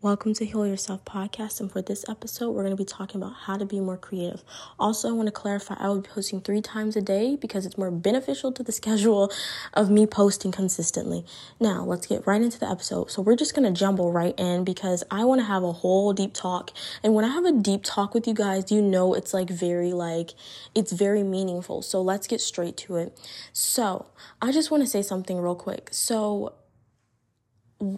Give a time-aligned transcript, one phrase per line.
[0.00, 1.58] Welcome to Heal Yourself podcast.
[1.58, 4.44] And for this episode, we're going to be talking about how to be more creative.
[4.78, 7.76] Also, I want to clarify I will be posting three times a day because it's
[7.76, 9.32] more beneficial to the schedule
[9.74, 11.24] of me posting consistently.
[11.58, 13.10] Now, let's get right into the episode.
[13.10, 16.12] So, we're just going to jumble right in because I want to have a whole
[16.12, 16.70] deep talk.
[17.02, 19.92] And when I have a deep talk with you guys, you know it's like very,
[19.92, 20.30] like,
[20.76, 21.82] it's very meaningful.
[21.82, 23.20] So, let's get straight to it.
[23.52, 24.06] So,
[24.40, 25.88] I just want to say something real quick.
[25.90, 26.54] So,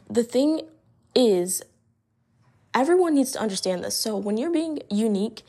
[0.09, 0.63] the thing
[1.15, 1.63] is,
[2.75, 3.97] everyone needs to understand this.
[3.97, 5.43] So when you're being unique,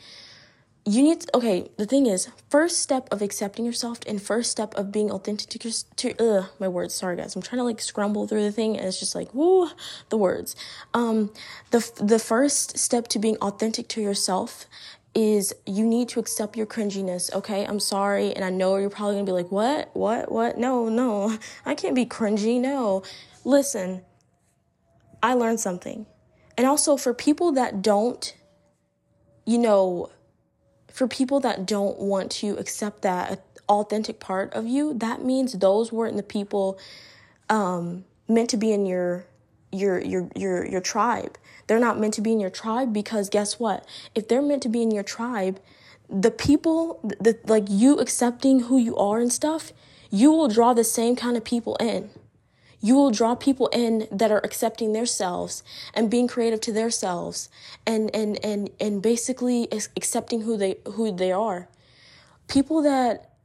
[0.86, 4.74] you need to, okay the thing is first step of accepting yourself and first step
[4.74, 7.36] of being authentic to, your, to uh, my words sorry guys.
[7.36, 9.70] I'm trying to like scramble through the thing and it's just like woo
[10.10, 10.56] the words.
[10.94, 11.32] Um
[11.70, 14.66] the the first step to being authentic to yourself
[15.14, 17.64] is you need to accept your cringiness okay?
[17.66, 19.96] I'm sorry and i know you're probably gonna be like what?
[19.96, 20.32] What?
[20.32, 20.58] What?
[20.58, 21.38] No no.
[21.66, 23.04] I can't be cringy no.
[23.46, 24.02] Listen
[25.24, 26.08] i learned something
[26.62, 28.36] and also for people that don't,
[29.48, 30.12] you know,
[30.92, 35.92] for people that don't want to accept that authentic part of you, that means those
[35.92, 36.78] weren't the people
[37.50, 39.26] um, meant to be in your
[39.72, 41.36] your your your your tribe.
[41.66, 43.84] They're not meant to be in your tribe because guess what?
[44.14, 45.60] If they're meant to be in your tribe,
[46.08, 49.74] the people the like you accepting who you are and stuff,
[50.12, 52.12] you will draw the same kind of people in
[52.82, 57.48] you will draw people in that are accepting themselves and being creative to themselves
[57.86, 61.70] and and and and basically accepting who they who they are.
[62.48, 63.36] People that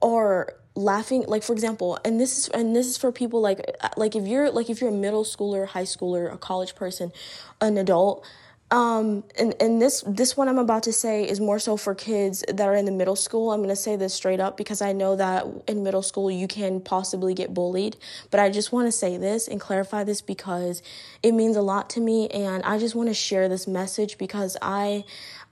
[0.00, 4.16] are laughing like for example and this is and this is for people like like
[4.16, 7.12] if you're like if you're a middle schooler high schooler a college person
[7.60, 8.26] an adult
[8.70, 12.42] um, and, and this this one I'm about to say is more so for kids
[12.48, 13.52] that are in the middle school.
[13.52, 16.80] I'm gonna say this straight up because I know that in middle school you can
[16.80, 17.96] possibly get bullied.
[18.30, 20.82] But I just want to say this and clarify this because
[21.22, 24.56] it means a lot to me, and I just want to share this message because
[24.62, 25.04] I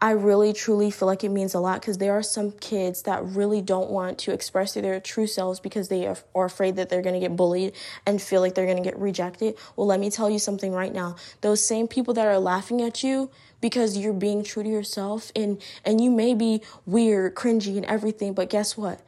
[0.03, 3.25] I really truly feel like it means a lot because there are some kids that
[3.25, 7.15] really don't want to express their true selves because they are, afraid that they're going
[7.15, 7.73] to get bullied
[8.05, 9.55] and feel like they're going to get rejected.
[9.77, 11.15] Well, let me tell you something right now.
[11.41, 15.63] Those same people that are laughing at you because you're being true to yourself and
[15.85, 19.01] and you may be weird, cringy and everything, but guess what?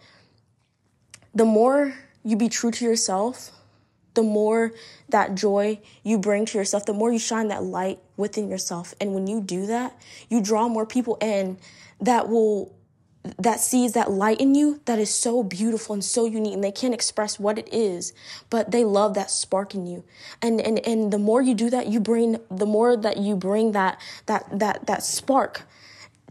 [1.35, 1.93] The more
[2.23, 3.51] you be true to yourself,
[4.15, 4.73] the more
[5.09, 8.95] that joy you bring to yourself, the more you shine that light within yourself.
[9.01, 11.59] And when you do that, you draw more people in
[12.01, 12.75] that will
[13.39, 16.71] that sees that light in you that is so beautiful and so unique and they
[16.71, 18.13] can't express what it is
[18.51, 20.05] but they love that spark in you
[20.43, 23.73] and and and the more you do that you bring the more that you bring
[23.73, 25.63] that that that that spark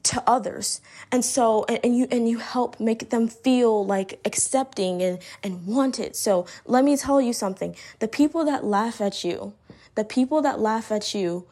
[0.04, 0.82] to others.
[1.12, 5.66] And so and, and, you and you help make them feel like accepting and and
[5.66, 6.16] wanted.
[6.16, 7.76] So let me tell you something.
[8.00, 9.54] The people that laugh at you
[9.96, 11.46] the people that laugh at you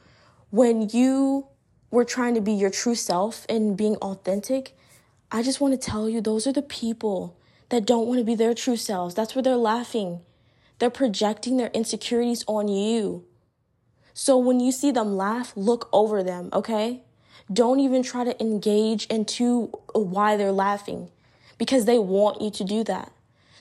[0.49, 1.45] when you
[1.91, 4.75] were trying to be your true self and being authentic
[5.31, 7.37] i just want to tell you those are the people
[7.71, 9.15] that don't want to be their true selves.
[9.15, 10.19] That's where they're laughing.
[10.77, 13.25] They're projecting their insecurities on you.
[14.13, 17.01] So when you see them laugh look over them okay
[17.51, 21.09] don't even try to engage into why they're laughing
[21.57, 23.11] because they want you to do that.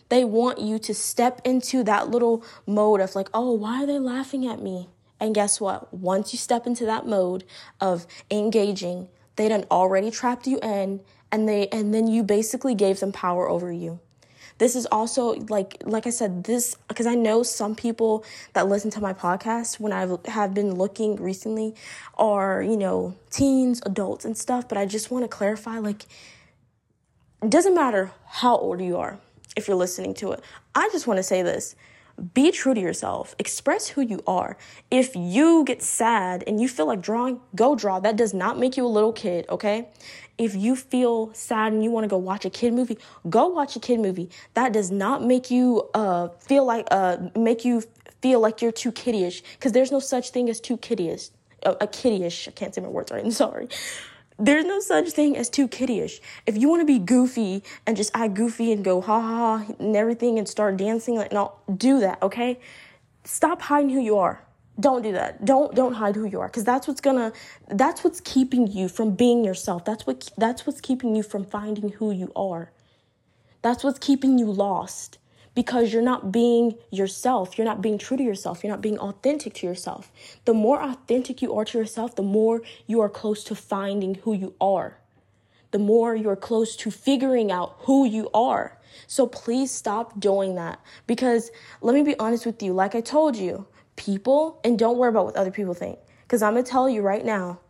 [0.08, 3.98] They want you to step into that little mode of like, oh, why are they
[3.98, 4.88] laughing at me?
[5.20, 5.92] And guess what?
[5.92, 7.44] Once you step into that mode
[7.80, 11.00] of engaging, they done already trapped you in
[11.30, 14.00] and they and then you basically gave them power over you.
[14.60, 18.90] This is also like like I said this because I know some people that listen
[18.90, 21.74] to my podcast when I have been looking recently
[22.18, 26.04] are, you know, teens, adults and stuff, but I just want to clarify like
[27.42, 29.18] it doesn't matter how old you are
[29.56, 30.44] if you're listening to it.
[30.74, 31.74] I just want to say this
[32.34, 33.34] be true to yourself.
[33.38, 34.58] Express who you are.
[34.90, 37.98] If you get sad and you feel like drawing, go draw.
[37.98, 39.88] That does not make you a little kid, okay?
[40.40, 42.96] If you feel sad and you want to go watch a kid movie,
[43.28, 44.30] go watch a kid movie.
[44.54, 47.82] That does not make you uh feel like uh make you
[48.22, 51.28] feel like you're too kiddish because there's no such thing as too kiddish.
[51.62, 52.48] Uh, a kiddish.
[52.48, 53.22] I can't say my words right.
[53.22, 53.68] I'm sorry.
[54.38, 56.22] There's no such thing as too kiddish.
[56.46, 59.74] If you want to be goofy and just act goofy and go ha ha ha
[59.78, 62.58] and everything and start dancing, like no, do that, okay?
[63.24, 64.42] Stop hiding who you are.
[64.78, 65.44] Don't do that.
[65.44, 67.32] Don't don't hide who you are because that's what's gonna
[67.68, 69.84] that's what's keeping you from being yourself.
[69.84, 72.70] That's what that's what's keeping you from finding who you are.
[73.62, 75.18] That's what's keeping you lost
[75.54, 77.58] because you're not being yourself.
[77.58, 78.62] You're not being true to yourself.
[78.62, 80.10] You're not being authentic to yourself.
[80.44, 84.32] The more authentic you are to yourself, the more you are close to finding who
[84.32, 84.98] you are.
[85.72, 88.78] The more you're close to figuring out who you are.
[89.06, 91.50] So please stop doing that because
[91.80, 92.72] let me be honest with you.
[92.72, 93.66] Like I told you,
[94.00, 95.98] people, and don't worry about what other people think.
[96.22, 97.60] Because I'm going to tell you right now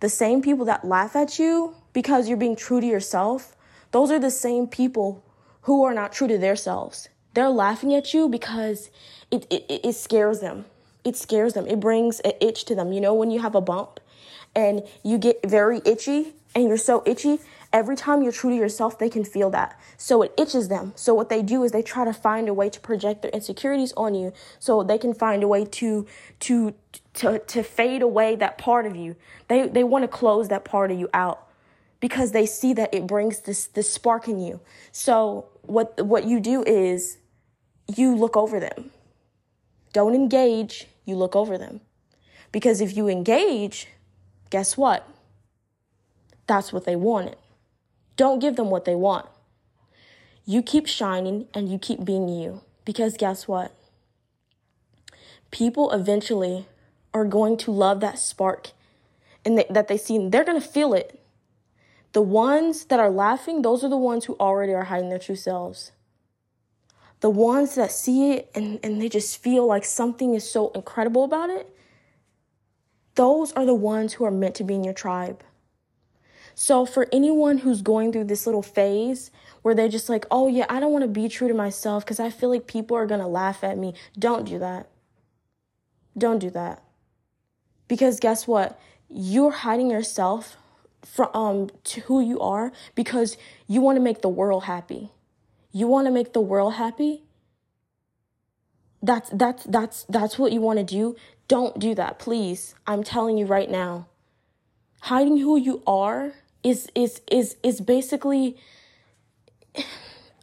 [0.00, 3.56] the same people that laugh at you because you're being true to yourself,
[3.90, 5.24] those are the same people
[5.62, 7.08] who are not true to themselves.
[7.34, 8.90] They're laughing at you because
[9.30, 10.66] it, it, it scares them.
[11.04, 11.66] It scares them.
[11.66, 12.92] It brings an itch to them.
[12.92, 13.98] You know, when you have a bump
[14.54, 17.38] and you get very itchy and you're so itchy,
[17.72, 19.78] every time you're true to yourself, they can feel that.
[19.96, 20.92] So it itches them.
[20.96, 23.92] So what they do is they try to find a way to project their insecurities
[23.96, 26.06] on you so they can find a way to
[26.40, 26.74] to
[27.14, 29.16] to to fade away that part of you.
[29.48, 31.46] They they want to close that part of you out
[32.00, 34.60] because they see that it brings this this spark in you.
[34.92, 37.18] So what what you do is
[37.94, 38.90] you look over them.
[39.92, 41.80] Don't engage, you look over them.
[42.52, 43.88] Because if you engage,
[44.50, 45.08] guess what?
[46.48, 47.36] That's what they wanted.
[48.16, 49.26] Don't give them what they want.
[50.44, 52.62] You keep shining and you keep being you.
[52.84, 53.72] Because guess what?
[55.50, 56.66] People eventually
[57.14, 58.70] are going to love that spark
[59.44, 60.28] and they, that they see.
[60.28, 61.20] They're going to feel it.
[62.14, 65.36] The ones that are laughing, those are the ones who already are hiding their true
[65.36, 65.92] selves.
[67.20, 71.24] The ones that see it and, and they just feel like something is so incredible
[71.24, 71.68] about it,
[73.16, 75.42] those are the ones who are meant to be in your tribe.
[76.60, 79.30] So, for anyone who's going through this little phase
[79.62, 82.18] where they're just like, oh, yeah, I don't want to be true to myself because
[82.18, 84.88] I feel like people are going to laugh at me, don't do that.
[86.18, 86.82] Don't do that.
[87.86, 88.76] Because guess what?
[89.08, 90.56] You're hiding yourself
[91.04, 93.36] from um, to who you are because
[93.68, 95.12] you want to make the world happy.
[95.70, 97.22] You want to make the world happy?
[99.00, 101.14] That's that's that's that's what you want to do.
[101.46, 102.74] Don't do that, please.
[102.84, 104.08] I'm telling you right now.
[105.02, 106.32] Hiding who you are
[106.62, 108.56] is is is is basically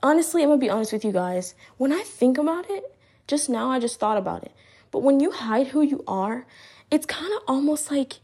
[0.03, 1.55] honestly, I'm gonna be honest with you guys.
[1.77, 2.95] When I think about it,
[3.27, 4.51] just now I just thought about it.
[4.91, 6.45] But when you hide who you are,
[6.91, 8.19] it's kind of almost like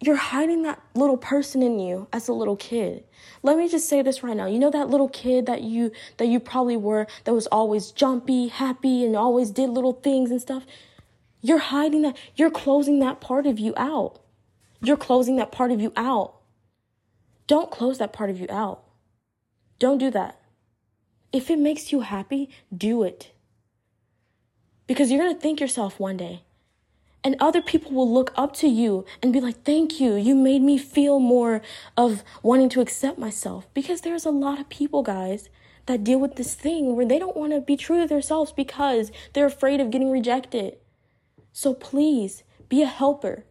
[0.00, 3.04] you're hiding that little person in you as a little kid.
[3.42, 4.46] Let me just say this right now.
[4.46, 8.48] You know that little kid that you that you probably were that was always jumpy,
[8.48, 10.64] happy and always did little things and stuff.
[11.40, 12.16] You're hiding that.
[12.34, 14.18] You're closing that part of you out.
[14.82, 16.34] You're closing that part of you out.
[17.46, 18.84] Don't close that part of you out.
[19.78, 20.40] Don't do that.
[21.32, 23.32] If it makes you happy, do it.
[24.86, 26.42] Because you're going to thank yourself one day.
[27.22, 30.14] And other people will look up to you and be like, thank you.
[30.14, 31.62] You made me feel more
[31.96, 33.66] of wanting to accept myself.
[33.72, 35.48] Because there's a lot of people, guys,
[35.86, 39.10] that deal with this thing where they don't want to be true to themselves because
[39.32, 40.76] they're afraid of getting rejected.
[41.52, 43.44] So please be a helper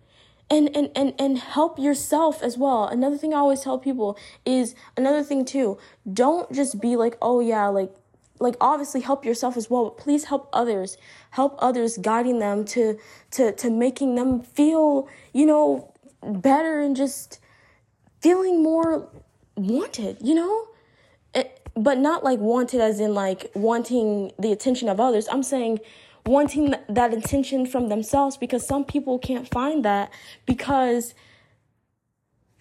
[0.49, 2.87] and and and and help yourself as well.
[2.87, 5.77] Another thing i always tell people is another thing too
[6.11, 7.93] don't just be like oh yeah like
[8.39, 10.97] like obviously help yourself as well but please help others.
[11.31, 12.99] Help others guiding them to
[13.31, 15.91] to to making them feel you know
[16.21, 17.39] better and just
[18.21, 19.09] feeling more
[19.55, 20.67] wanted you know?
[21.35, 25.27] It, but not like wanted as in like wanting the attention of others.
[25.31, 25.79] I'm saying
[26.25, 30.11] wanting that attention from themselves because some people can't find that
[30.45, 31.13] because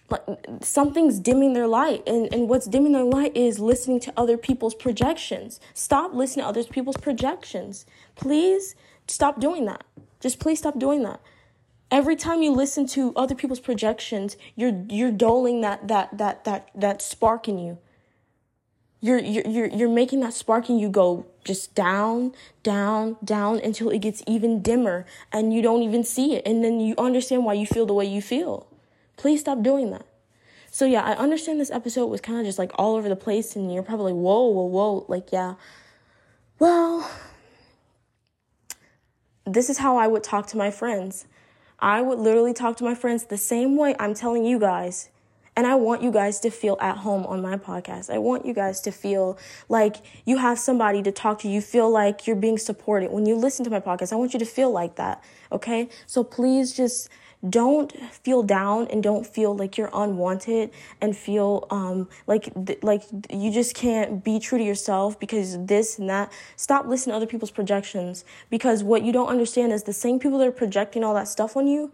[0.09, 0.23] like
[0.61, 2.03] something's dimming their light.
[2.05, 5.59] And, and what's dimming their light is listening to other people's projections.
[5.73, 7.85] Stop listening to other people's projections.
[8.15, 8.75] Please
[9.07, 9.83] stop doing that.
[10.19, 11.19] Just please stop doing that.
[11.89, 16.69] Every time you listen to other people's projections you're you're doling that that that that
[16.73, 17.77] that spark in you
[19.03, 22.31] you're you're you're making that spark and you go just down
[22.63, 26.41] down down until it gets even dimmer and you don't even see it.
[26.45, 28.65] And then you understand why you feel the way you feel.
[29.17, 30.05] Please stop doing that.
[30.71, 33.57] So yeah i understand this episode was kind of just like all over the place
[33.57, 35.55] and you're probably like whoa whoa whoa like yeah.
[36.57, 37.11] Well
[39.45, 41.25] this is how i would talk to my friends.
[41.77, 45.09] I would literally talk to my friends the same way i'm telling you guys
[45.55, 48.09] and I want you guys to feel at home on my podcast.
[48.09, 49.37] I want you guys to feel
[49.69, 51.47] like you have somebody to talk to.
[51.47, 53.11] You feel like you're being supported.
[53.11, 55.23] When you listen to my podcast, I want you to feel like that.
[55.51, 55.89] Okay?
[56.07, 57.09] So please just
[57.47, 63.03] don't feel down and don't feel like you're unwanted and feel um like th- like
[63.29, 67.25] you just can't be true to yourself because this and that stop listening to other
[67.25, 71.13] people's projections because what you don't understand is the same people that are projecting all
[71.13, 71.91] that stuff on you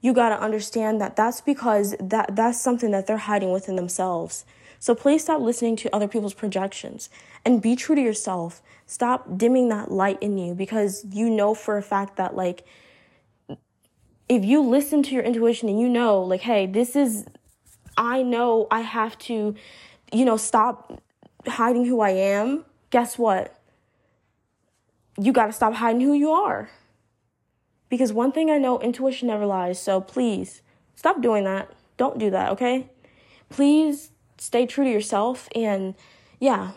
[0.00, 4.44] you got to understand that that's because that that's something that they're hiding within themselves.
[4.78, 7.10] So please stop listening to other people's projections
[7.44, 8.62] and be true to yourself.
[8.86, 12.64] Stop dimming that light in you because you know for a fact that like
[14.28, 17.26] if you listen to your intuition and you know like hey, this is
[17.96, 19.54] I know I have to
[20.12, 21.02] you know stop
[21.46, 22.64] hiding who I am.
[22.88, 23.54] Guess what?
[25.18, 26.70] You got to stop hiding who you are
[27.90, 29.78] Because one thing I know, intuition never lies.
[29.78, 30.62] So please
[30.94, 31.70] stop doing that.
[31.98, 32.88] Don't do that, okay?
[33.50, 35.94] Please stay true to yourself and
[36.38, 36.70] yeah.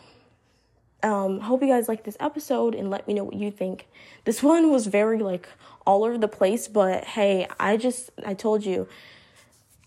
[1.01, 3.87] Um, hope you guys like this episode and let me know what you think.
[4.25, 5.47] This one was very like
[5.85, 8.87] all over the place, but hey, I just I told you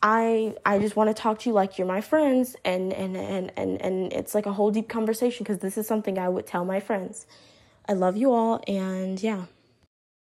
[0.03, 3.53] I I just want to talk to you like you're my friends and and and
[3.57, 6.65] and, and it's like a whole deep conversation because this is something I would tell
[6.65, 7.27] my friends.
[7.89, 9.47] I love you all and yeah.